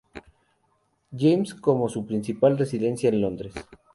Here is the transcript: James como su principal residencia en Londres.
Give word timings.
James 1.15 1.53
como 1.53 1.87
su 1.87 2.07
principal 2.07 2.57
residencia 2.57 3.09
en 3.09 3.21
Londres. 3.21 3.53